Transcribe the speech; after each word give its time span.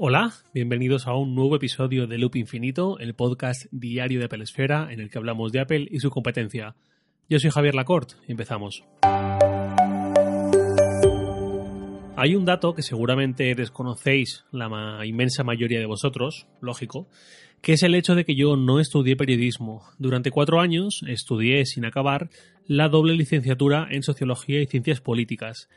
Hola, 0.00 0.32
bienvenidos 0.54 1.08
a 1.08 1.14
un 1.16 1.34
nuevo 1.34 1.56
episodio 1.56 2.06
de 2.06 2.18
Loop 2.18 2.36
Infinito, 2.36 3.00
el 3.00 3.14
podcast 3.14 3.66
diario 3.72 4.20
de 4.20 4.26
Apple 4.26 4.44
Esfera 4.44 4.92
en 4.92 5.00
el 5.00 5.10
que 5.10 5.18
hablamos 5.18 5.50
de 5.50 5.58
Apple 5.58 5.88
y 5.90 5.98
su 5.98 6.08
competencia. 6.08 6.76
Yo 7.28 7.40
soy 7.40 7.50
Javier 7.50 7.74
Lacorte 7.74 8.14
y 8.28 8.30
empezamos. 8.30 8.84
Hay 12.16 12.36
un 12.36 12.44
dato 12.44 12.74
que 12.74 12.82
seguramente 12.82 13.52
desconocéis 13.56 14.44
la 14.52 15.04
inmensa 15.04 15.42
mayoría 15.42 15.80
de 15.80 15.86
vosotros, 15.86 16.46
lógico, 16.60 17.08
que 17.60 17.72
es 17.72 17.82
el 17.82 17.96
hecho 17.96 18.14
de 18.14 18.24
que 18.24 18.36
yo 18.36 18.56
no 18.56 18.78
estudié 18.78 19.16
periodismo. 19.16 19.82
Durante 19.98 20.30
cuatro 20.30 20.60
años 20.60 21.00
estudié 21.08 21.66
sin 21.66 21.84
acabar 21.84 22.30
la 22.68 22.88
doble 22.88 23.14
licenciatura 23.14 23.88
en 23.90 24.04
Sociología 24.04 24.62
y 24.62 24.66
Ciencias 24.66 25.00
Políticas. 25.00 25.68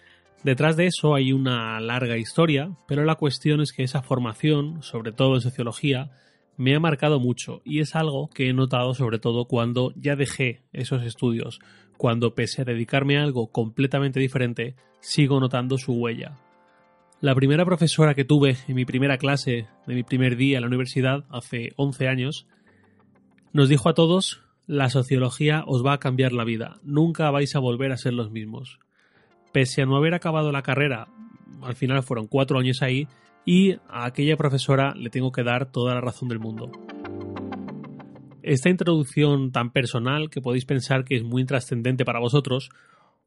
Detrás 0.43 0.75
de 0.75 0.87
eso 0.87 1.13
hay 1.13 1.33
una 1.33 1.79
larga 1.79 2.17
historia, 2.17 2.75
pero 2.87 3.05
la 3.05 3.13
cuestión 3.13 3.61
es 3.61 3.71
que 3.71 3.83
esa 3.83 4.01
formación, 4.01 4.81
sobre 4.81 5.11
todo 5.11 5.35
en 5.35 5.41
sociología, 5.41 6.09
me 6.57 6.75
ha 6.75 6.79
marcado 6.79 7.19
mucho 7.19 7.61
y 7.63 7.79
es 7.79 7.95
algo 7.95 8.27
que 8.29 8.49
he 8.49 8.53
notado 8.53 8.95
sobre 8.95 9.19
todo 9.19 9.45
cuando 9.45 9.93
ya 9.95 10.15
dejé 10.15 10.63
esos 10.73 11.03
estudios, 11.03 11.59
cuando 11.95 12.33
pese 12.33 12.63
a 12.63 12.65
dedicarme 12.65 13.19
a 13.19 13.23
algo 13.23 13.51
completamente 13.51 14.19
diferente, 14.19 14.75
sigo 14.99 15.39
notando 15.39 15.77
su 15.77 15.93
huella. 15.93 16.39
La 17.19 17.35
primera 17.35 17.63
profesora 17.63 18.15
que 18.15 18.25
tuve 18.25 18.57
en 18.67 18.75
mi 18.75 18.83
primera 18.85 19.19
clase 19.19 19.67
de 19.85 19.93
mi 19.93 20.01
primer 20.01 20.37
día 20.37 20.57
en 20.57 20.61
la 20.61 20.67
universidad, 20.67 21.23
hace 21.29 21.69
11 21.75 22.07
años, 22.07 22.47
nos 23.53 23.69
dijo 23.69 23.89
a 23.89 23.93
todos, 23.93 24.41
la 24.65 24.89
sociología 24.89 25.63
os 25.67 25.85
va 25.85 25.93
a 25.93 25.99
cambiar 25.99 26.33
la 26.33 26.45
vida, 26.45 26.79
nunca 26.81 27.29
vais 27.29 27.55
a 27.55 27.59
volver 27.59 27.91
a 27.91 27.97
ser 27.97 28.13
los 28.13 28.31
mismos 28.31 28.79
pese 29.51 29.81
a 29.81 29.85
no 29.85 29.95
haber 29.95 30.13
acabado 30.13 30.51
la 30.51 30.61
carrera, 30.61 31.07
al 31.61 31.75
final 31.75 32.03
fueron 32.03 32.27
cuatro 32.27 32.59
años 32.59 32.81
ahí, 32.81 33.07
y 33.45 33.73
a 33.89 34.05
aquella 34.05 34.37
profesora 34.37 34.93
le 34.95 35.09
tengo 35.09 35.31
que 35.31 35.43
dar 35.43 35.71
toda 35.71 35.95
la 35.95 36.01
razón 36.01 36.29
del 36.29 36.39
mundo. 36.39 36.71
Esta 38.43 38.69
introducción 38.69 39.51
tan 39.51 39.71
personal 39.71 40.29
que 40.29 40.41
podéis 40.41 40.65
pensar 40.65 41.03
que 41.05 41.15
es 41.15 41.23
muy 41.23 41.45
trascendente 41.45 42.05
para 42.05 42.19
vosotros, 42.19 42.69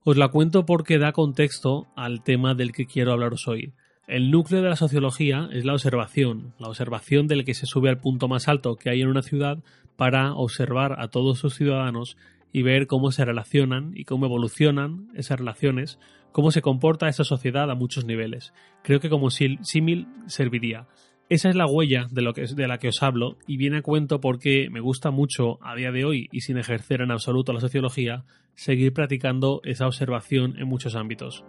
os 0.04 0.16
la 0.16 0.28
cuento 0.28 0.66
porque 0.66 0.98
da 0.98 1.12
contexto 1.12 1.86
al 1.96 2.22
tema 2.22 2.54
del 2.54 2.72
que 2.72 2.86
quiero 2.86 3.12
hablaros 3.12 3.48
hoy. 3.48 3.72
El 4.06 4.30
núcleo 4.30 4.60
de 4.60 4.68
la 4.68 4.76
sociología 4.76 5.48
es 5.50 5.64
la 5.64 5.72
observación, 5.72 6.52
la 6.58 6.68
observación 6.68 7.26
del 7.26 7.44
que 7.44 7.54
se 7.54 7.64
sube 7.64 7.88
al 7.88 8.00
punto 8.00 8.28
más 8.28 8.48
alto 8.48 8.76
que 8.76 8.90
hay 8.90 9.00
en 9.00 9.08
una 9.08 9.22
ciudad 9.22 9.62
para 9.96 10.34
observar 10.34 11.00
a 11.00 11.08
todos 11.08 11.38
sus 11.38 11.54
ciudadanos 11.54 12.18
y 12.54 12.62
ver 12.62 12.86
cómo 12.86 13.10
se 13.10 13.24
relacionan 13.24 13.90
y 13.96 14.04
cómo 14.04 14.26
evolucionan 14.26 15.08
esas 15.16 15.40
relaciones, 15.40 15.98
cómo 16.30 16.52
se 16.52 16.62
comporta 16.62 17.08
esa 17.08 17.24
sociedad 17.24 17.68
a 17.68 17.74
muchos 17.74 18.04
niveles. 18.04 18.54
Creo 18.84 19.00
que 19.00 19.10
como 19.10 19.28
símil 19.30 20.06
serviría. 20.26 20.86
Esa 21.28 21.48
es 21.48 21.56
la 21.56 21.66
huella 21.66 22.06
de, 22.12 22.22
lo 22.22 22.32
que, 22.32 22.46
de 22.46 22.68
la 22.68 22.78
que 22.78 22.88
os 22.88 23.02
hablo 23.02 23.38
y 23.48 23.56
viene 23.56 23.78
a 23.78 23.82
cuento 23.82 24.20
porque 24.20 24.68
me 24.70 24.78
gusta 24.78 25.10
mucho 25.10 25.58
a 25.64 25.74
día 25.74 25.90
de 25.90 26.04
hoy 26.04 26.28
y 26.30 26.42
sin 26.42 26.56
ejercer 26.56 27.00
en 27.00 27.10
absoluto 27.10 27.52
la 27.52 27.58
sociología, 27.58 28.24
seguir 28.54 28.92
practicando 28.92 29.60
esa 29.64 29.88
observación 29.88 30.56
en 30.56 30.68
muchos 30.68 30.94
ámbitos. 30.94 31.44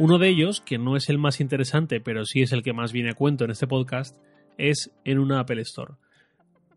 Uno 0.00 0.18
de 0.18 0.30
ellos, 0.30 0.60
que 0.60 0.78
no 0.78 0.96
es 0.96 1.08
el 1.10 1.18
más 1.18 1.40
interesante, 1.40 2.00
pero 2.00 2.24
sí 2.24 2.42
es 2.42 2.50
el 2.50 2.64
que 2.64 2.72
más 2.72 2.92
viene 2.92 3.10
a 3.10 3.14
cuento 3.14 3.44
en 3.44 3.52
este 3.52 3.68
podcast, 3.68 4.16
es 4.56 4.90
en 5.04 5.20
una 5.20 5.38
Apple 5.38 5.62
Store. 5.62 5.94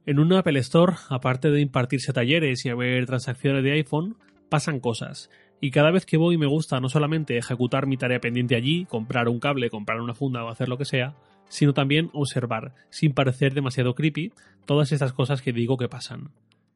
En 0.04 0.18
un 0.18 0.34
Apple 0.34 0.58
Store, 0.60 0.94
aparte 1.10 1.52
de 1.52 1.62
impartirse 1.62 2.12
talleres 2.12 2.66
y 2.66 2.70
haber 2.70 3.06
transacciones 3.06 3.64
de 3.64 3.74
iPhone, 3.74 4.18
pasan 4.50 4.80
cosas. 4.80 5.30
Y 5.60 5.70
cada 5.70 5.92
vez 5.92 6.08
que 6.08 6.18
voy 6.18 6.40
me 6.40 6.48
gusta 6.48 6.80
no 6.80 6.90
solamente 6.90 7.38
ejecutar 7.38 7.86
mi 7.86 7.98
tarea 7.98 8.20
pendiente 8.20 8.56
allí, 8.56 8.86
comprar 8.86 9.30
un 9.30 9.40
cable, 9.40 9.70
comprar 9.70 10.02
una 10.02 10.16
funda 10.16 10.44
o 10.44 10.50
hacer 10.50 10.70
lo 10.70 10.80
que 10.80 10.86
sea, 10.86 11.14
sino 11.50 11.74
también 11.74 12.10
observar, 12.14 12.74
sin 12.90 13.14
parecer 13.14 13.54
demasiado 13.54 13.94
creepy, 13.94 14.32
todas 14.66 14.92
estas 14.92 15.14
cosas 15.14 15.44
que 15.44 15.54
digo 15.54 15.78
que 15.78 15.88
pasan. 15.88 16.32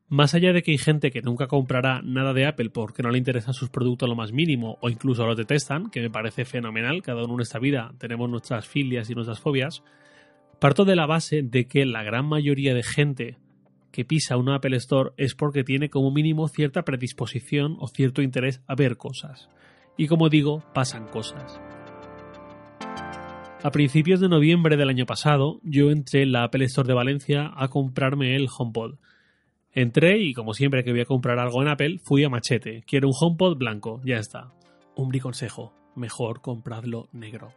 Más 0.08 0.36
allá 0.36 0.54
de 0.54 0.62
que 0.62 0.70
hay 0.70 0.78
gente 0.78 1.10
que 1.10 1.24
nunca 1.24 1.48
comprará 1.48 2.04
nada 2.04 2.32
de 2.32 2.46
Apple 2.46 2.70
porque 2.70 3.02
no 3.02 3.10
le 3.10 3.18
interesan 3.18 3.56
sus 3.56 3.70
productos 3.70 4.08
lo 4.08 4.16
más 4.16 4.34
mínimo 4.34 4.78
o 4.82 4.90
incluso 4.90 5.26
los 5.26 5.36
detestan, 5.36 5.90
que 5.90 6.02
me 6.02 6.12
parece 6.12 6.46
fenomenal, 6.46 7.02
cada 7.02 7.24
uno 7.24 7.34
en 7.34 7.42
esta 7.42 7.58
vida 7.58 7.92
tenemos 7.98 8.30
nuestras 8.30 8.68
filias 8.68 9.10
y 9.10 9.16
nuestras 9.16 9.40
fobias, 9.40 9.82
Parto 10.60 10.86
de 10.86 10.96
la 10.96 11.06
base 11.06 11.42
de 11.44 11.68
que 11.68 11.86
la 11.86 12.04
gran 12.04 12.26
mayoría 12.26 12.74
de 12.74 12.84
gente 12.84 13.38
que 13.92 14.06
pisa 14.06 14.36
un 14.36 14.50
Apple 14.50 14.76
Store 14.78 15.12
es 15.16 15.36
porque 15.36 15.64
tiene 15.64 15.90
como 15.90 16.12
mínimo 16.12 16.48
cierta 16.48 16.84
predisposición 16.84 17.78
o 17.80 17.88
cierto 17.88 18.22
interés 18.22 18.62
a 18.68 18.76
ver 18.76 18.98
cosas. 18.98 19.50
Y 19.98 20.08
como 20.08 20.28
digo, 20.28 20.64
pasan 20.74 21.08
cosas. 21.08 21.62
A 23.64 23.72
principios 23.72 24.20
de 24.20 24.30
noviembre 24.30 24.78
del 24.78 24.90
año 24.90 25.06
pasado, 25.06 25.60
yo 25.64 25.92
entré 25.92 26.24
en 26.24 26.34
la 26.34 26.44
Apple 26.44 26.66
Store 26.66 26.88
de 26.88 26.94
Valencia 26.94 27.52
a 27.56 27.70
comprarme 27.70 28.36
el 28.36 28.48
HomePod. 28.56 28.96
Entré 29.72 30.20
y 30.20 30.34
como 30.34 30.54
siempre 30.54 30.84
que 30.84 30.92
voy 30.92 31.02
a 31.02 31.06
comprar 31.06 31.40
algo 31.40 31.62
en 31.62 31.70
Apple, 31.70 32.00
fui 32.04 32.24
a 32.24 32.30
machete. 32.30 32.84
Quiero 32.86 33.08
un 33.08 33.14
HomePod 33.20 33.58
blanco, 33.58 34.02
ya 34.06 34.18
está. 34.18 34.52
Un 34.96 35.10
consejo, 35.20 35.74
mejor 35.96 36.42
compradlo 36.42 37.08
negro. 37.12 37.54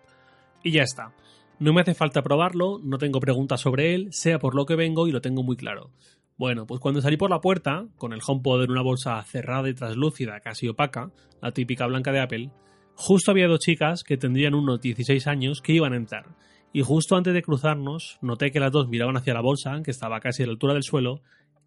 Y 0.62 0.70
ya 0.72 0.82
está. 0.82 1.12
No 1.60 1.72
me 1.72 1.80
hace 1.80 1.94
falta 1.94 2.22
probarlo, 2.22 2.78
no 2.84 2.98
tengo 2.98 3.18
preguntas 3.18 3.60
sobre 3.60 3.94
él, 3.94 4.08
sea 4.12 4.38
por 4.38 4.54
lo 4.54 4.64
que 4.64 4.76
vengo 4.76 5.08
y 5.08 5.12
lo 5.12 5.20
tengo 5.20 5.42
muy 5.42 5.56
claro. 5.56 5.90
Bueno, 6.36 6.68
pues 6.68 6.80
cuando 6.80 7.00
salí 7.00 7.16
por 7.16 7.30
la 7.30 7.40
puerta, 7.40 7.88
con 7.96 8.12
el 8.12 8.20
HomePod 8.24 8.62
en 8.62 8.70
una 8.70 8.82
bolsa 8.82 9.20
cerrada 9.24 9.68
y 9.68 9.74
translúcida, 9.74 10.38
casi 10.38 10.68
opaca, 10.68 11.10
la 11.42 11.50
típica 11.50 11.86
blanca 11.86 12.12
de 12.12 12.20
Apple, 12.20 12.50
justo 12.94 13.32
había 13.32 13.48
dos 13.48 13.58
chicas 13.58 14.04
que 14.04 14.16
tendrían 14.16 14.54
unos 14.54 14.80
16 14.80 15.26
años 15.26 15.60
que 15.60 15.72
iban 15.72 15.94
a 15.94 15.96
entrar. 15.96 16.36
Y 16.72 16.82
justo 16.82 17.16
antes 17.16 17.34
de 17.34 17.42
cruzarnos, 17.42 18.18
noté 18.22 18.52
que 18.52 18.60
las 18.60 18.70
dos 18.70 18.88
miraban 18.88 19.16
hacia 19.16 19.34
la 19.34 19.40
bolsa, 19.40 19.82
que 19.82 19.90
estaba 19.90 20.20
casi 20.20 20.44
a 20.44 20.46
la 20.46 20.52
altura 20.52 20.74
del 20.74 20.84
suelo, 20.84 21.22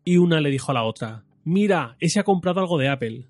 y 0.05 0.15
una 0.17 0.39
le 0.39 0.51
dijo 0.51 0.71
a 0.71 0.75
la 0.75 0.83
otra, 0.83 1.25
Mira, 1.43 1.97
ese 1.99 2.21
ha 2.21 2.23
comprado 2.23 2.61
algo 2.61 2.77
de 2.77 2.87
Apple. 2.87 3.25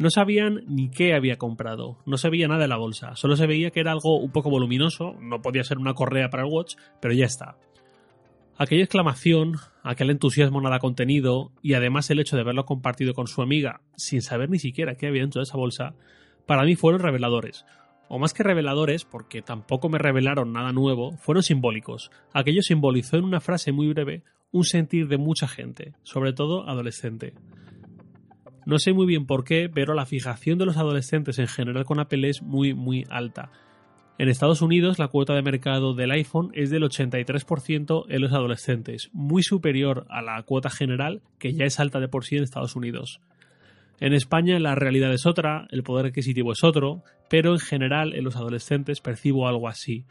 No 0.00 0.08
sabían 0.08 0.62
ni 0.66 0.88
qué 0.88 1.12
había 1.12 1.36
comprado, 1.36 1.98
no 2.06 2.16
se 2.16 2.30
veía 2.30 2.48
nada 2.48 2.62
de 2.62 2.68
la 2.68 2.78
bolsa, 2.78 3.16
solo 3.16 3.36
se 3.36 3.46
veía 3.46 3.70
que 3.70 3.80
era 3.80 3.92
algo 3.92 4.18
un 4.18 4.32
poco 4.32 4.48
voluminoso, 4.48 5.14
no 5.20 5.42
podía 5.42 5.62
ser 5.62 5.76
una 5.76 5.92
correa 5.92 6.30
para 6.30 6.44
el 6.44 6.48
watch, 6.50 6.76
pero 7.02 7.12
ya 7.12 7.26
está. 7.26 7.58
Aquella 8.56 8.82
exclamación, 8.82 9.56
aquel 9.82 10.08
entusiasmo 10.08 10.58
nada 10.62 10.78
contenido 10.78 11.52
y 11.60 11.74
además 11.74 12.08
el 12.08 12.18
hecho 12.18 12.34
de 12.34 12.40
haberlo 12.40 12.64
compartido 12.64 13.12
con 13.12 13.26
su 13.26 13.42
amiga 13.42 13.82
sin 13.94 14.22
saber 14.22 14.48
ni 14.48 14.58
siquiera 14.58 14.94
qué 14.94 15.06
había 15.06 15.20
dentro 15.20 15.40
de 15.40 15.42
esa 15.42 15.58
bolsa, 15.58 15.92
para 16.46 16.64
mí 16.64 16.76
fueron 16.76 17.02
reveladores. 17.02 17.66
O 18.08 18.18
más 18.18 18.32
que 18.32 18.42
reveladores, 18.42 19.04
porque 19.04 19.42
tampoco 19.42 19.90
me 19.90 19.98
revelaron 19.98 20.54
nada 20.54 20.72
nuevo, 20.72 21.18
fueron 21.18 21.42
simbólicos. 21.42 22.10
Aquello 22.32 22.62
simbolizó 22.62 23.18
en 23.18 23.24
una 23.24 23.40
frase 23.42 23.70
muy 23.70 23.88
breve 23.88 24.22
un 24.50 24.64
sentir 24.64 25.08
de 25.08 25.18
mucha 25.18 25.46
gente, 25.46 25.92
sobre 26.04 26.32
todo 26.32 26.66
adolescente. 26.70 27.34
No 28.70 28.78
sé 28.78 28.92
muy 28.92 29.04
bien 29.04 29.26
por 29.26 29.42
qué, 29.42 29.68
pero 29.68 29.94
la 29.94 30.06
fijación 30.06 30.56
de 30.56 30.64
los 30.64 30.76
adolescentes 30.76 31.40
en 31.40 31.48
general 31.48 31.84
con 31.84 31.98
Apple 31.98 32.28
es 32.28 32.40
muy, 32.40 32.72
muy 32.72 33.04
alta. 33.10 33.50
En 34.16 34.28
Estados 34.28 34.62
Unidos 34.62 35.00
la 35.00 35.08
cuota 35.08 35.34
de 35.34 35.42
mercado 35.42 35.92
del 35.92 36.12
iPhone 36.12 36.52
es 36.54 36.70
del 36.70 36.84
83% 36.84 38.04
en 38.08 38.20
los 38.20 38.32
adolescentes, 38.32 39.10
muy 39.12 39.42
superior 39.42 40.06
a 40.08 40.22
la 40.22 40.40
cuota 40.44 40.70
general, 40.70 41.20
que 41.40 41.52
ya 41.52 41.64
es 41.64 41.80
alta 41.80 41.98
de 41.98 42.06
por 42.06 42.24
sí 42.24 42.36
en 42.36 42.44
Estados 42.44 42.76
Unidos. 42.76 43.20
En 43.98 44.12
España 44.12 44.56
la 44.60 44.76
realidad 44.76 45.12
es 45.12 45.26
otra, 45.26 45.66
el 45.72 45.82
poder 45.82 46.06
adquisitivo 46.06 46.52
es 46.52 46.62
otro, 46.62 47.02
pero 47.28 47.50
en 47.50 47.58
general 47.58 48.14
en 48.14 48.22
los 48.22 48.36
adolescentes 48.36 49.00
percibo 49.00 49.48
algo 49.48 49.66
así. 49.66 50.04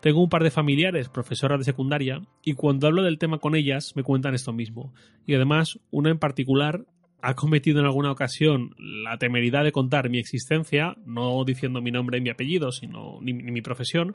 Tengo 0.00 0.22
un 0.22 0.28
par 0.28 0.44
de 0.44 0.52
familiares, 0.52 1.08
profesoras 1.08 1.58
de 1.58 1.64
secundaria, 1.64 2.20
y 2.44 2.52
cuando 2.52 2.86
hablo 2.86 3.02
del 3.02 3.18
tema 3.18 3.38
con 3.38 3.56
ellas 3.56 3.94
me 3.96 4.04
cuentan 4.04 4.34
esto 4.36 4.52
mismo. 4.52 4.94
Y 5.26 5.34
además, 5.34 5.80
una 5.90 6.10
en 6.10 6.20
particular 6.20 6.84
ha 7.22 7.34
cometido 7.34 7.80
en 7.80 7.86
alguna 7.86 8.12
ocasión 8.12 8.74
la 8.78 9.18
temeridad 9.18 9.64
de 9.64 9.72
contar 9.72 10.10
mi 10.10 10.18
existencia, 10.18 10.96
no 11.06 11.44
diciendo 11.44 11.80
mi 11.80 11.90
nombre 11.90 12.18
y 12.18 12.20
mi 12.20 12.30
apellido, 12.30 12.72
sino 12.72 13.18
ni, 13.20 13.32
mi 13.32 13.62
profesión, 13.62 14.14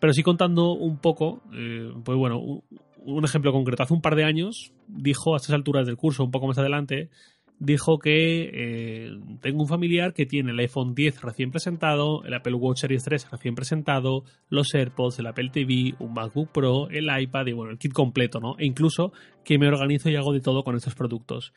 pero 0.00 0.12
sí 0.12 0.22
contando 0.22 0.72
un 0.72 0.98
poco, 0.98 1.42
eh, 1.54 1.92
pues 2.04 2.18
bueno, 2.18 2.62
un, 2.98 3.24
ejemplo 3.24 3.52
concreto. 3.52 3.82
Hace 3.82 3.94
un 3.94 4.00
par 4.00 4.16
de 4.16 4.24
años 4.24 4.72
dijo 4.88 5.34
a 5.34 5.36
estas 5.36 5.54
alturas 5.54 5.86
del 5.86 5.96
curso, 5.96 6.24
un 6.24 6.30
poco 6.30 6.48
más 6.48 6.58
adelante, 6.58 7.10
dijo 7.58 7.98
que 7.98 8.50
eh, 8.52 9.10
tengo 9.40 9.62
un 9.62 9.68
familiar 9.68 10.12
que 10.12 10.26
tiene 10.26 10.50
el 10.50 10.58
iPhone 10.58 10.94
10 10.94 11.22
recién 11.22 11.52
presentado, 11.52 12.24
el 12.24 12.34
Apple 12.34 12.54
Watch 12.54 12.80
Series 12.80 13.04
3 13.04 13.28
recién 13.30 13.54
presentado, 13.54 14.24
los 14.48 14.74
AirPods, 14.74 15.20
el 15.20 15.28
Apple 15.28 15.50
TV, 15.52 15.94
un 16.00 16.12
MacBook 16.12 16.50
Pro, 16.50 16.88
el 16.90 17.08
iPad 17.16 17.46
y 17.46 17.52
bueno, 17.52 17.70
el 17.70 17.78
kit 17.78 17.92
completo, 17.92 18.40
¿no? 18.40 18.56
E 18.58 18.66
incluso 18.66 19.12
que 19.44 19.58
me 19.58 19.68
organizo 19.68 20.10
y 20.10 20.16
hago 20.16 20.32
de 20.32 20.40
todo 20.40 20.64
con 20.64 20.74
estos 20.74 20.96
productos 20.96 21.52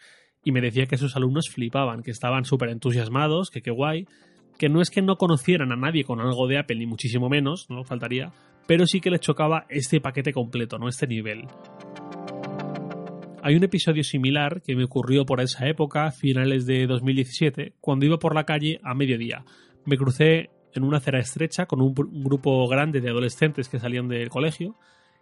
y 0.46 0.54
me 0.54 0.62
decía 0.62 0.86
que 0.86 0.98
sus 0.98 1.18
alumnos 1.18 1.50
flipaban, 1.50 2.04
que 2.04 2.12
estaban 2.12 2.46
súper 2.46 2.70
entusiasmados, 2.70 3.50
que 3.50 3.62
qué 3.62 3.72
guay, 3.72 4.08
que 4.58 4.70
no 4.70 4.80
es 4.80 4.90
que 4.90 5.02
no 5.02 5.18
conocieran 5.18 5.72
a 5.72 5.76
nadie 5.76 6.06
con 6.06 6.22
algo 6.22 6.48
de 6.48 6.60
Apple, 6.60 6.78
ni 6.78 6.86
muchísimo 6.86 7.28
menos, 7.28 7.66
no 7.70 7.84
faltaría, 7.84 8.32
pero 8.68 8.86
sí 8.86 9.02
que 9.02 9.10
les 9.10 9.20
chocaba 9.20 9.66
este 9.70 10.00
paquete 10.00 10.32
completo, 10.32 10.78
no 10.78 10.88
este 10.88 11.08
nivel. 11.08 11.48
Hay 13.42 13.56
un 13.56 13.64
episodio 13.64 14.04
similar 14.04 14.62
que 14.62 14.76
me 14.76 14.86
ocurrió 14.86 15.26
por 15.26 15.42
esa 15.42 15.68
época, 15.68 16.12
finales 16.12 16.66
de 16.66 16.88
2017, 16.88 17.74
cuando 17.82 18.06
iba 18.06 18.18
por 18.18 18.34
la 18.34 18.46
calle 18.46 18.80
a 18.84 18.94
mediodía. 18.94 19.46
Me 19.86 19.98
crucé 19.98 20.52
en 20.74 20.84
una 20.84 20.98
acera 20.98 21.20
estrecha 21.20 21.66
con 21.66 21.82
un, 21.82 21.94
grupo 21.94 22.68
grande 22.68 23.02
de 23.02 23.10
adolescentes 23.10 23.68
que 23.70 23.80
salían 23.80 24.08
del 24.08 24.30
colegio 24.30 24.76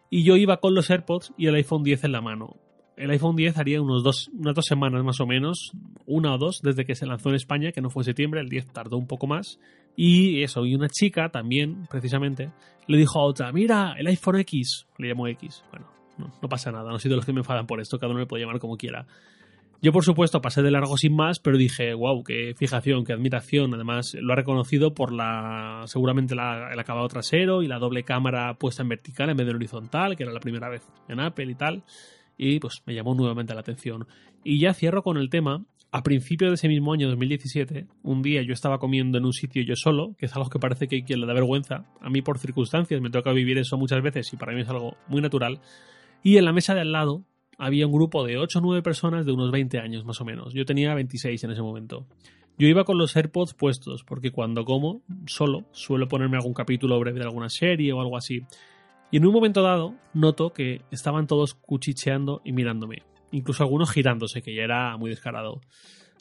y 0.10 0.24
yo 0.24 0.36
iba 0.36 0.58
con 0.58 0.74
los 0.76 0.90
AirPods 0.90 1.34
y 1.38 1.48
el 1.48 1.56
iPhone 1.56 1.84
10 1.84 2.06
en 2.06 2.12
la 2.12 2.22
mano. 2.22 2.58
El 2.96 3.10
iPhone 3.10 3.36
10 3.36 3.58
haría 3.58 3.82
unos 3.82 4.04
dos, 4.04 4.30
unas 4.34 4.54
dos 4.54 4.66
semanas 4.66 5.04
más 5.04 5.20
o 5.20 5.26
menos, 5.26 5.72
una 6.06 6.36
o 6.36 6.38
dos, 6.38 6.62
desde 6.62 6.86
que 6.86 6.94
se 6.94 7.08
lanzó 7.08 7.30
en 7.30 7.36
España, 7.36 7.72
que 7.72 7.82
no 7.82 7.90
fue 7.90 8.04
septiembre, 8.04 8.40
el 8.40 8.50
10 8.50 8.68
tardó 8.68 8.98
un 8.98 9.08
poco 9.08 9.26
más. 9.26 9.60
Y 9.96 10.44
eso, 10.44 10.66
y 10.66 10.76
una 10.76 10.90
chica 10.90 11.30
también, 11.30 11.88
precisamente, 11.90 12.52
le 12.88 12.98
dijo 12.98 13.20
a 13.20 13.24
otra, 13.24 13.52
mira, 13.52 13.96
el 13.98 14.08
iPhone 14.08 14.40
X, 14.40 14.88
le 14.98 15.08
llamó 15.08 15.28
X. 15.28 15.64
Bueno, 15.72 15.88
no, 16.42 16.50
pasa 16.50 16.72
nada, 16.72 16.92
no 16.92 17.00
soy 17.00 17.10
de 17.10 17.16
los 17.16 17.26
que 17.26 17.34
me 17.34 17.40
enfadan 17.40 17.66
por 17.66 17.82
esto, 17.82 17.98
cada 17.98 18.12
uno 18.12 18.20
le 18.20 18.28
puede 18.28 18.44
llamar 18.44 18.60
como 18.60 18.78
quiera. 18.78 19.08
Yo, 19.82 19.92
por 19.92 20.06
supuesto, 20.06 20.40
pasé 20.42 20.62
de 20.62 20.72
largo 20.72 20.96
sin 20.96 21.14
más, 21.14 21.40
pero 21.40 21.58
dije, 21.58 21.94
wow, 21.94 22.24
qué 22.24 22.54
fijación, 22.56 23.04
qué 23.04 23.12
admiración. 23.12 23.74
Además, 23.74 24.16
lo 24.18 24.32
ha 24.32 24.36
reconocido 24.38 24.94
por 24.94 25.12
la 25.12 25.84
seguramente 25.88 26.36
el 26.36 26.80
acabado 26.80 27.06
trasero 27.10 27.64
y 27.64 27.68
la 27.68 27.80
doble 27.80 28.04
cámara 28.04 28.54
puesta 28.54 28.82
en 28.82 28.88
vertical 28.88 29.30
en 29.30 29.36
vez 29.36 29.46
de 29.46 29.54
horizontal, 29.54 30.16
que 30.16 30.24
era 30.24 30.32
la 30.32 30.40
primera 30.40 30.70
vez 30.70 30.88
en 31.10 31.20
Apple 31.20 31.52
y 31.52 31.56
tal. 31.56 31.84
Y 32.38 32.60
pues 32.60 32.82
me 32.86 32.94
llamó 32.94 33.16
nuevamente 33.16 33.54
la 33.54 33.62
atención. 33.62 34.08
Y 34.44 34.60
ya 34.60 34.74
cierro 34.74 35.04
con 35.04 35.18
el 35.18 35.30
tema. 35.30 35.66
A 35.96 36.02
principios 36.02 36.50
de 36.50 36.56
ese 36.56 36.68
mismo 36.68 36.92
año, 36.92 37.08
2017, 37.10 37.86
un 38.02 38.24
día 38.24 38.42
yo 38.42 38.52
estaba 38.52 38.80
comiendo 38.80 39.20
en 39.20 39.26
un 39.26 39.34
sitio 39.34 39.62
yo 39.62 39.76
solo, 39.76 40.16
que 40.18 40.26
es 40.26 40.36
algo 40.36 40.50
que 40.50 40.58
parece 40.58 40.88
que 40.88 40.98
a 40.98 41.06
quien 41.06 41.22
le 41.22 41.28
da 41.28 41.34
vergüenza. 41.34 41.86
A 42.02 42.10
mí, 42.10 42.24
por 42.24 42.40
circunstancias, 42.40 43.00
me 43.00 43.12
toca 43.12 43.32
vivir 43.32 43.60
eso 43.60 43.78
muchas 43.78 44.02
veces 44.02 44.34
y 44.34 44.38
para 44.38 44.54
mí 44.54 44.62
es 44.62 44.70
algo 44.70 44.98
muy 45.08 45.22
natural. 45.22 45.62
Y 46.24 46.38
en 46.38 46.46
la 46.46 46.52
mesa 46.52 46.74
de 46.74 46.82
al 46.82 46.92
lado 46.92 47.26
había 47.60 47.86
un 47.86 47.94
grupo 47.94 48.26
de 48.26 48.38
8 48.38 48.58
o 48.58 48.62
9 48.64 48.82
personas 48.82 49.26
de 49.26 49.34
unos 49.34 49.52
20 49.52 49.78
años 49.78 50.04
más 50.04 50.20
o 50.20 50.26
menos. 50.26 50.54
Yo 50.56 50.66
tenía 50.66 50.96
26 50.96 51.44
en 51.44 51.52
ese 51.52 51.62
momento. 51.62 52.08
Yo 52.58 52.68
iba 52.68 52.84
con 52.84 52.98
los 52.98 53.16
AirPods 53.16 53.54
puestos 53.54 54.04
porque 54.04 54.32
cuando 54.32 54.64
como 54.64 55.02
solo 55.26 55.66
suelo 55.72 56.08
ponerme 56.08 56.38
algún 56.38 56.54
capítulo 56.54 57.00
breve 57.00 57.20
de 57.20 57.26
alguna 57.26 57.50
serie 57.50 57.94
o 57.94 58.00
algo 58.00 58.16
así. 58.16 58.42
Y 59.14 59.18
en 59.18 59.28
un 59.28 59.34
momento 59.34 59.62
dado 59.62 59.94
noto 60.16 60.54
que 60.54 60.82
estaban 60.90 61.28
todos 61.28 61.54
cuchicheando 61.54 62.42
y 62.44 62.52
mirándome. 62.52 63.04
Incluso 63.32 63.62
algunos 63.62 63.92
girándose, 63.92 64.42
que 64.42 64.56
ya 64.56 64.64
era 64.64 64.98
muy 64.98 65.12
descarado. 65.12 65.62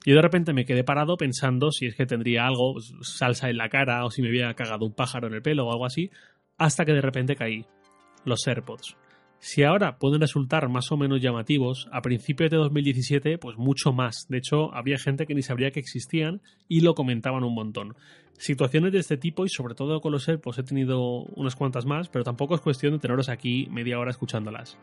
Yo 0.04 0.14
de 0.14 0.20
repente 0.20 0.52
me 0.52 0.66
quedé 0.66 0.84
parado 0.84 1.16
pensando 1.16 1.70
si 1.70 1.86
es 1.86 1.96
que 1.96 2.04
tendría 2.04 2.46
algo, 2.46 2.74
pues, 2.74 2.92
salsa 3.00 3.48
en 3.48 3.56
la 3.56 3.70
cara 3.70 4.04
o 4.04 4.10
si 4.10 4.20
me 4.20 4.28
había 4.28 4.52
cagado 4.52 4.84
un 4.84 4.92
pájaro 4.92 5.28
en 5.28 5.32
el 5.32 5.40
pelo 5.40 5.66
o 5.66 5.72
algo 5.72 5.86
así, 5.86 6.10
hasta 6.58 6.84
que 6.84 6.92
de 6.92 7.00
repente 7.00 7.34
caí. 7.34 7.64
Los 8.26 8.46
AirPods. 8.46 8.94
Si 9.44 9.64
ahora 9.64 9.98
pueden 9.98 10.20
resultar 10.20 10.68
más 10.68 10.92
o 10.92 10.96
menos 10.96 11.20
llamativos, 11.20 11.88
a 11.90 12.00
principios 12.00 12.48
de 12.48 12.58
2017, 12.58 13.38
pues 13.38 13.56
mucho 13.56 13.92
más. 13.92 14.28
De 14.28 14.38
hecho, 14.38 14.72
había 14.72 14.98
gente 14.98 15.26
que 15.26 15.34
ni 15.34 15.42
sabría 15.42 15.72
que 15.72 15.80
existían 15.80 16.40
y 16.68 16.82
lo 16.82 16.94
comentaban 16.94 17.42
un 17.42 17.52
montón. 17.52 17.96
Situaciones 18.38 18.92
de 18.92 19.00
este 19.00 19.16
tipo 19.16 19.44
y 19.44 19.48
sobre 19.48 19.74
todo 19.74 20.00
con 20.00 20.12
los 20.12 20.28
AirPods 20.28 20.58
he 20.58 20.62
tenido 20.62 21.24
unas 21.34 21.56
cuantas 21.56 21.86
más, 21.86 22.08
pero 22.08 22.22
tampoco 22.22 22.54
es 22.54 22.60
cuestión 22.60 22.92
de 22.92 23.00
teneros 23.00 23.28
aquí 23.28 23.66
media 23.68 23.98
hora 23.98 24.12
escuchándolas. 24.12 24.78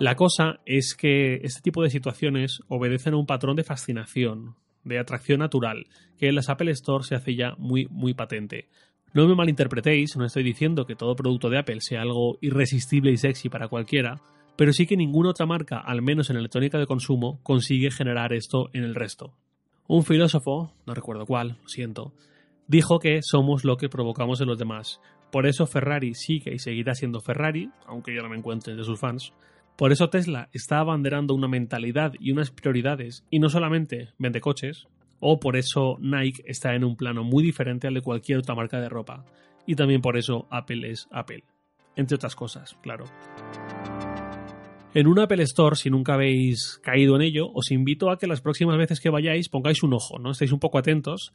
La 0.00 0.16
cosa 0.16 0.58
es 0.66 0.96
que 0.96 1.36
este 1.44 1.62
tipo 1.62 1.80
de 1.80 1.90
situaciones 1.90 2.60
obedecen 2.66 3.14
a 3.14 3.18
un 3.18 3.26
patrón 3.26 3.54
de 3.54 3.62
fascinación, 3.62 4.56
de 4.82 4.98
atracción 4.98 5.38
natural, 5.38 5.86
que 6.18 6.26
en 6.26 6.34
las 6.34 6.48
Apple 6.48 6.72
Store 6.72 7.04
se 7.04 7.14
hace 7.14 7.36
ya 7.36 7.54
muy, 7.56 7.86
muy 7.88 8.14
patente. 8.14 8.68
No 9.14 9.28
me 9.28 9.36
malinterpretéis, 9.36 10.16
no 10.16 10.24
estoy 10.24 10.42
diciendo 10.42 10.86
que 10.86 10.96
todo 10.96 11.14
producto 11.14 11.48
de 11.48 11.58
Apple 11.58 11.80
sea 11.80 12.02
algo 12.02 12.36
irresistible 12.40 13.12
y 13.12 13.16
sexy 13.16 13.48
para 13.48 13.68
cualquiera, 13.68 14.20
pero 14.56 14.72
sí 14.72 14.88
que 14.88 14.96
ninguna 14.96 15.30
otra 15.30 15.46
marca, 15.46 15.78
al 15.78 16.02
menos 16.02 16.30
en 16.30 16.36
electrónica 16.36 16.78
de 16.78 16.86
consumo, 16.86 17.38
consigue 17.44 17.92
generar 17.92 18.32
esto 18.32 18.70
en 18.72 18.82
el 18.82 18.96
resto. 18.96 19.32
Un 19.86 20.02
filósofo, 20.02 20.72
no 20.84 20.94
recuerdo 20.94 21.26
cuál, 21.26 21.58
lo 21.62 21.68
siento, 21.68 22.12
dijo 22.66 22.98
que 22.98 23.20
somos 23.22 23.64
lo 23.64 23.76
que 23.76 23.88
provocamos 23.88 24.40
en 24.40 24.48
los 24.48 24.58
demás. 24.58 25.00
Por 25.30 25.46
eso 25.46 25.68
Ferrari 25.68 26.14
sigue 26.14 26.52
y 26.52 26.58
seguirá 26.58 26.96
siendo 26.96 27.20
Ferrari, 27.20 27.70
aunque 27.86 28.12
yo 28.12 28.20
no 28.20 28.28
me 28.28 28.36
encuentre 28.36 28.72
entre 28.72 28.84
sus 28.84 28.98
fans. 28.98 29.32
Por 29.76 29.92
eso 29.92 30.10
Tesla 30.10 30.48
está 30.52 30.80
abanderando 30.80 31.34
una 31.34 31.46
mentalidad 31.46 32.14
y 32.18 32.32
unas 32.32 32.50
prioridades, 32.50 33.24
y 33.30 33.38
no 33.38 33.48
solamente 33.48 34.08
vende 34.18 34.40
coches, 34.40 34.88
o 35.20 35.38
por 35.40 35.56
eso 35.56 35.96
Nike 36.00 36.42
está 36.46 36.74
en 36.74 36.84
un 36.84 36.96
plano 36.96 37.24
muy 37.24 37.42
diferente 37.42 37.86
al 37.86 37.94
de 37.94 38.02
cualquier 38.02 38.38
otra 38.38 38.54
marca 38.54 38.80
de 38.80 38.88
ropa. 38.88 39.24
Y 39.66 39.74
también 39.74 40.00
por 40.00 40.16
eso 40.16 40.46
Apple 40.50 40.90
es 40.90 41.08
Apple. 41.10 41.44
Entre 41.96 42.16
otras 42.16 42.34
cosas, 42.34 42.76
claro. 42.82 43.04
En 44.94 45.08
un 45.08 45.18
Apple 45.18 45.42
Store, 45.42 45.74
si 45.74 45.90
nunca 45.90 46.14
habéis 46.14 46.78
caído 46.82 47.16
en 47.16 47.22
ello, 47.22 47.50
os 47.52 47.72
invito 47.72 48.10
a 48.10 48.18
que 48.18 48.28
las 48.28 48.40
próximas 48.40 48.78
veces 48.78 49.00
que 49.00 49.10
vayáis 49.10 49.48
pongáis 49.48 49.82
un 49.82 49.92
ojo, 49.92 50.20
¿no? 50.20 50.30
Estéis 50.30 50.52
un 50.52 50.60
poco 50.60 50.78
atentos. 50.78 51.32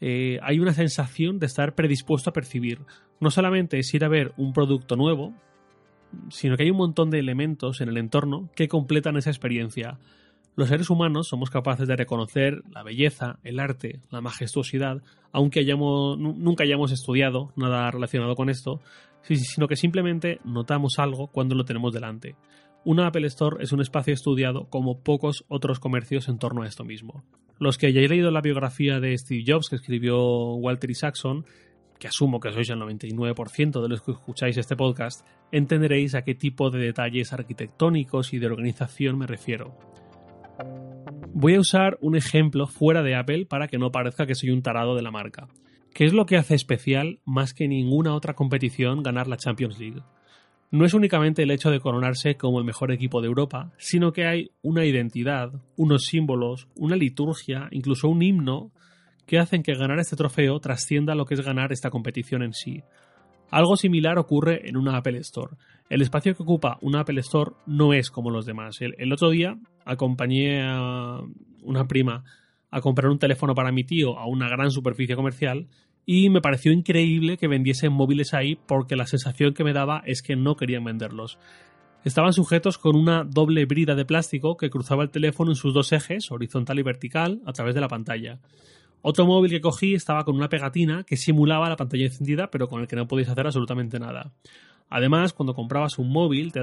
Eh, 0.00 0.40
hay 0.42 0.58
una 0.58 0.72
sensación 0.72 1.38
de 1.38 1.46
estar 1.46 1.76
predispuesto 1.76 2.30
a 2.30 2.32
percibir. 2.32 2.80
No 3.20 3.30
solamente 3.30 3.78
es 3.78 3.94
ir 3.94 4.04
a 4.04 4.08
ver 4.08 4.32
un 4.36 4.52
producto 4.52 4.96
nuevo, 4.96 5.34
sino 6.30 6.56
que 6.56 6.64
hay 6.64 6.70
un 6.70 6.76
montón 6.76 7.10
de 7.10 7.20
elementos 7.20 7.80
en 7.80 7.88
el 7.88 7.96
entorno 7.96 8.50
que 8.56 8.66
completan 8.66 9.16
esa 9.16 9.30
experiencia. 9.30 9.98
Los 10.56 10.68
seres 10.68 10.88
humanos 10.88 11.26
somos 11.26 11.50
capaces 11.50 11.88
de 11.88 11.96
reconocer 11.96 12.62
la 12.70 12.84
belleza, 12.84 13.40
el 13.42 13.58
arte, 13.58 14.00
la 14.10 14.20
majestuosidad, 14.20 15.02
aunque 15.32 15.64
nunca 15.64 16.62
hayamos 16.62 16.92
estudiado 16.92 17.52
nada 17.56 17.90
relacionado 17.90 18.36
con 18.36 18.48
esto, 18.48 18.80
sino 19.22 19.66
que 19.66 19.74
simplemente 19.74 20.38
notamos 20.44 20.98
algo 20.98 21.26
cuando 21.26 21.56
lo 21.56 21.64
tenemos 21.64 21.92
delante. 21.92 22.36
Una 22.84 23.08
Apple 23.08 23.26
Store 23.26 23.64
es 23.64 23.72
un 23.72 23.80
espacio 23.80 24.14
estudiado 24.14 24.68
como 24.68 25.00
pocos 25.00 25.44
otros 25.48 25.80
comercios 25.80 26.28
en 26.28 26.38
torno 26.38 26.62
a 26.62 26.68
esto 26.68 26.84
mismo. 26.84 27.24
Los 27.58 27.76
que 27.76 27.88
hayáis 27.88 28.10
leído 28.10 28.30
la 28.30 28.40
biografía 28.40 29.00
de 29.00 29.16
Steve 29.18 29.42
Jobs 29.44 29.68
que 29.70 29.76
escribió 29.76 30.54
Walter 30.54 30.90
Isaacson, 30.90 31.46
que 31.98 32.06
asumo 32.06 32.38
que 32.38 32.52
sois 32.52 32.70
el 32.70 32.78
99% 32.78 33.82
de 33.82 33.88
los 33.88 34.02
que 34.02 34.12
escucháis 34.12 34.56
este 34.56 34.76
podcast, 34.76 35.26
entenderéis 35.50 36.14
a 36.14 36.22
qué 36.22 36.34
tipo 36.34 36.70
de 36.70 36.78
detalles 36.78 37.32
arquitectónicos 37.32 38.34
y 38.34 38.38
de 38.38 38.46
organización 38.46 39.18
me 39.18 39.26
refiero. 39.26 39.74
Voy 41.36 41.56
a 41.56 41.60
usar 41.60 41.98
un 42.00 42.14
ejemplo 42.14 42.68
fuera 42.68 43.02
de 43.02 43.16
Apple 43.16 43.46
para 43.46 43.66
que 43.66 43.76
no 43.76 43.90
parezca 43.90 44.24
que 44.24 44.36
soy 44.36 44.50
un 44.50 44.62
tarado 44.62 44.94
de 44.94 45.02
la 45.02 45.10
marca. 45.10 45.48
¿Qué 45.92 46.04
es 46.04 46.12
lo 46.12 46.26
que 46.26 46.36
hace 46.36 46.54
especial 46.54 47.18
más 47.24 47.54
que 47.54 47.66
ninguna 47.66 48.14
otra 48.14 48.34
competición 48.34 49.02
ganar 49.02 49.26
la 49.26 49.36
Champions 49.36 49.80
League? 49.80 50.00
No 50.70 50.84
es 50.84 50.94
únicamente 50.94 51.42
el 51.42 51.50
hecho 51.50 51.72
de 51.72 51.80
coronarse 51.80 52.36
como 52.36 52.60
el 52.60 52.64
mejor 52.64 52.92
equipo 52.92 53.20
de 53.20 53.26
Europa, 53.26 53.72
sino 53.78 54.12
que 54.12 54.26
hay 54.26 54.52
una 54.62 54.84
identidad, 54.84 55.50
unos 55.76 56.04
símbolos, 56.04 56.68
una 56.76 56.94
liturgia, 56.94 57.66
incluso 57.72 58.08
un 58.08 58.22
himno, 58.22 58.70
que 59.26 59.40
hacen 59.40 59.64
que 59.64 59.74
ganar 59.74 59.98
este 59.98 60.14
trofeo 60.14 60.60
trascienda 60.60 61.16
lo 61.16 61.24
que 61.24 61.34
es 61.34 61.40
ganar 61.40 61.72
esta 61.72 61.90
competición 61.90 62.44
en 62.44 62.52
sí. 62.52 62.84
Algo 63.54 63.76
similar 63.76 64.18
ocurre 64.18 64.68
en 64.68 64.76
una 64.76 64.96
Apple 64.96 65.16
Store. 65.18 65.52
El 65.88 66.02
espacio 66.02 66.34
que 66.34 66.42
ocupa 66.42 66.76
una 66.80 67.02
Apple 67.02 67.20
Store 67.20 67.52
no 67.66 67.94
es 67.94 68.10
como 68.10 68.30
los 68.30 68.46
demás. 68.46 68.80
El, 68.80 69.12
otro 69.12 69.30
día 69.30 69.56
acompañé 69.84 70.60
a 70.60 71.20
una 71.62 71.86
prima 71.86 72.24
a 72.72 72.80
comprar 72.80 73.12
un 73.12 73.20
teléfono 73.20 73.54
para 73.54 73.70
mi 73.70 73.84
tío 73.84 74.18
a 74.18 74.26
una 74.26 74.48
gran 74.48 74.72
superficie 74.72 75.14
comercial 75.14 75.68
y 76.04 76.30
me 76.30 76.40
pareció 76.40 76.72
increíble 76.72 77.36
que 77.36 77.46
vendiesen 77.46 77.92
móviles 77.92 78.34
ahí 78.34 78.56
porque 78.56 78.96
la 78.96 79.06
sensación 79.06 79.54
que 79.54 79.62
me 79.62 79.72
daba 79.72 80.02
es 80.04 80.20
que 80.22 80.34
no 80.34 80.56
querían 80.56 80.82
venderlos. 80.82 81.38
Estaban 82.02 82.32
sujetos 82.32 82.76
con 82.76 82.96
una 82.96 83.22
doble 83.22 83.66
brida 83.66 83.94
de 83.94 84.04
plástico 84.04 84.56
que 84.56 84.68
cruzaba 84.68 85.04
el 85.04 85.10
teléfono 85.10 85.52
en 85.52 85.56
sus 85.56 85.72
dos 85.72 85.92
ejes, 85.92 86.32
horizontal 86.32 86.80
y 86.80 86.82
vertical, 86.82 87.40
a 87.46 87.52
través 87.52 87.76
de 87.76 87.80
la 87.80 87.88
pantalla. 87.88 88.40
Otro 89.06 89.26
móvil 89.26 89.50
que 89.50 89.60
cogí 89.60 89.92
estaba 89.92 90.24
con 90.24 90.34
una 90.34 90.48
pegatina 90.48 91.04
que 91.04 91.18
simulaba 91.18 91.68
la 91.68 91.76
pantalla 91.76 92.06
encendida, 92.06 92.50
pero 92.50 92.68
con 92.68 92.80
el 92.80 92.86
que 92.86 92.96
no 92.96 93.06
podías 93.06 93.28
hacer 93.28 93.44
absolutamente 93.44 93.98
nada. 93.98 94.32
Además, 94.88 95.34
cuando 95.34 95.52
comprabas 95.52 95.98
un 95.98 96.10
móvil, 96.10 96.52
te, 96.52 96.60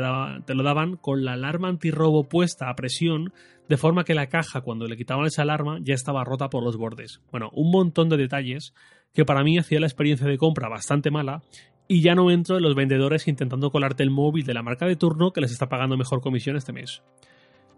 te, 0.47 0.55
lo 0.55 0.63
daban 0.63 0.97
con 0.97 1.23
la 1.23 1.33
alarma 1.33 1.67
antirrobo 1.67 2.27
puesta 2.27 2.67
a 2.67 2.75
presión, 2.75 3.31
de 3.69 3.77
forma 3.77 4.05
que 4.05 4.15
la 4.15 4.25
caja, 4.25 4.61
cuando 4.61 4.87
le 4.87 4.97
quitaban 4.97 5.27
esa 5.27 5.43
alarma, 5.43 5.77
ya 5.83 5.93
estaba 5.93 6.23
rota 6.23 6.49
por 6.49 6.63
los 6.63 6.77
bordes. 6.77 7.21
Bueno, 7.29 7.51
un 7.53 7.69
montón 7.69 8.09
de 8.09 8.17
detalles 8.17 8.73
que 9.13 9.23
para 9.23 9.43
mí 9.43 9.59
hacía 9.59 9.79
la 9.79 9.85
experiencia 9.85 10.25
de 10.25 10.39
compra 10.39 10.67
bastante 10.67 11.11
mala, 11.11 11.43
y 11.87 12.01
ya 12.01 12.15
no 12.15 12.31
entro 12.31 12.57
en 12.57 12.63
los 12.63 12.73
vendedores 12.73 13.27
intentando 13.27 13.69
colarte 13.69 14.01
el 14.01 14.09
móvil 14.09 14.45
de 14.47 14.55
la 14.55 14.63
marca 14.63 14.87
de 14.87 14.95
turno 14.95 15.31
que 15.31 15.41
les 15.41 15.51
está 15.51 15.69
pagando 15.69 15.95
mejor 15.95 16.21
comisión 16.21 16.55
este 16.55 16.73
mes. 16.73 17.03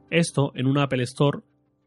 Esto 0.09 0.53
en 0.55 0.67
una 0.67 0.83
Apple 0.83 1.03
Store, 1.03 1.39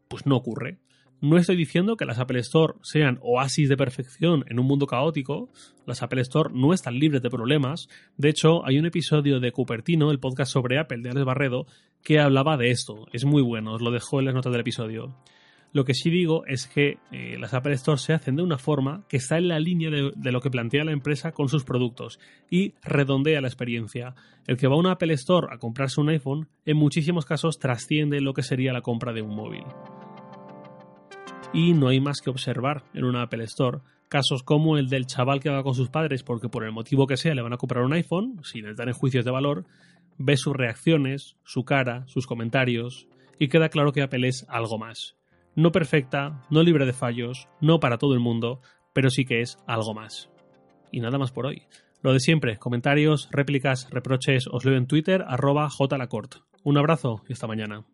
pues 0.07 0.27
no 0.27 0.35
ocurre. 0.35 0.77
No 1.19 1.37
estoy 1.37 1.55
diciendo 1.55 1.97
que 1.97 2.05
las 2.05 2.19
Apple 2.19 2.39
Store 2.41 2.75
sean 2.83 3.17
oasis 3.23 3.69
de 3.69 3.75
perfección 3.75 4.45
en 4.49 4.59
un 4.59 4.67
mundo 4.67 4.85
caótico. 4.85 5.49
Las 5.87 6.03
Apple 6.03 6.21
Store 6.21 6.51
no 6.53 6.73
están 6.73 6.99
libres 6.99 7.23
de 7.23 7.31
problemas. 7.31 7.89
De 8.17 8.29
hecho, 8.29 8.63
hay 8.67 8.77
un 8.77 8.85
episodio 8.85 9.39
de 9.39 9.51
Cupertino, 9.51 10.11
el 10.11 10.19
podcast 10.19 10.51
sobre 10.51 10.77
Apple 10.77 10.99
de 11.01 11.09
Alex 11.09 11.25
Barredo, 11.25 11.65
que 12.03 12.19
hablaba 12.19 12.55
de 12.55 12.69
esto. 12.69 13.07
Es 13.13 13.25
muy 13.25 13.41
bueno, 13.41 13.73
os 13.73 13.81
lo 13.81 13.89
dejo 13.89 14.19
en 14.19 14.25
las 14.25 14.35
notas 14.35 14.51
del 14.51 14.61
episodio. 14.61 15.15
Lo 15.73 15.85
que 15.85 15.95
sí 15.95 16.11
digo 16.11 16.45
es 16.45 16.67
que 16.67 16.99
eh, 17.11 17.37
las 17.39 17.55
Apple 17.55 17.73
Store 17.73 17.97
se 17.97 18.13
hacen 18.13 18.35
de 18.35 18.43
una 18.43 18.59
forma 18.59 19.03
que 19.09 19.17
está 19.17 19.39
en 19.39 19.47
la 19.47 19.59
línea 19.59 19.89
de, 19.89 20.11
de, 20.15 20.31
lo 20.31 20.39
que 20.39 20.51
plantea 20.51 20.83
la 20.83 20.91
empresa 20.91 21.31
con 21.31 21.49
sus 21.49 21.63
productos 21.63 22.19
y 22.51 22.75
redondea 22.83 23.41
la 23.41 23.47
experiencia. 23.47 24.13
El 24.45 24.57
que 24.57 24.67
va 24.67 24.75
a 24.75 24.79
una 24.79 24.91
Apple 24.91 25.15
Store 25.15 25.47
a 25.49 25.57
comprarse 25.57 25.99
un 25.99 26.09
iPhone 26.09 26.47
en 26.67 26.77
muchísimos 26.77 27.25
casos 27.25 27.57
trasciende 27.57 28.21
lo 28.21 28.35
que 28.35 28.43
sería 28.43 28.71
la 28.71 28.81
compra 28.81 29.13
de 29.13 29.23
un 29.23 29.35
móvil 29.35 29.63
y 31.53 31.73
no 31.73 31.87
hay 31.87 31.99
más 31.99 32.21
que 32.21 32.29
observar 32.29 32.83
en 32.93 33.05
una 33.05 33.23
Apple 33.23 33.43
Store. 33.45 33.79
Casos 34.09 34.43
como 34.43 34.77
el 34.77 34.89
del 34.89 35.05
chaval 35.05 35.39
que 35.39 35.49
va 35.49 35.63
con 35.63 35.73
sus 35.73 35.89
padres 35.89 36.23
porque 36.23 36.49
por 36.49 36.63
el 36.63 36.71
motivo 36.71 37.07
que 37.07 37.17
sea 37.17 37.35
le 37.35 37.41
van 37.41 37.53
a 37.53 37.57
comprar 37.57 37.83
un 37.83 37.93
iPhone, 37.93 38.39
sin 38.43 38.67
estar 38.67 38.87
en 38.87 38.93
juicios 38.93 39.25
de 39.25 39.31
valor, 39.31 39.65
ve 40.17 40.37
sus 40.37 40.55
reacciones, 40.55 41.37
su 41.43 41.63
cara, 41.63 42.05
sus 42.07 42.27
comentarios, 42.27 43.07
y 43.39 43.49
queda 43.49 43.69
claro 43.69 43.91
que 43.91 44.01
Apple 44.01 44.27
es 44.27 44.45
algo 44.49 44.77
más. 44.77 45.15
No 45.55 45.71
perfecta, 45.71 46.43
no 46.49 46.63
libre 46.63 46.85
de 46.85 46.93
fallos, 46.93 47.47
no 47.61 47.79
para 47.79 47.97
todo 47.97 48.13
el 48.13 48.19
mundo, 48.19 48.61
pero 48.93 49.09
sí 49.09 49.25
que 49.25 49.41
es 49.41 49.57
algo 49.67 49.93
más. 49.93 50.29
Y 50.91 50.99
nada 50.99 51.17
más 51.17 51.31
por 51.31 51.45
hoy. 51.45 51.63
Lo 52.01 52.13
de 52.13 52.19
siempre, 52.19 52.57
comentarios, 52.57 53.27
réplicas, 53.31 53.89
reproches, 53.89 54.47
os 54.47 54.65
leo 54.65 54.77
en 54.77 54.87
Twitter, 54.87 55.23
arroba 55.27 55.67
jlacort. 55.69 56.35
Un 56.63 56.77
abrazo 56.77 57.23
y 57.27 57.33
hasta 57.33 57.47
mañana. 57.47 57.85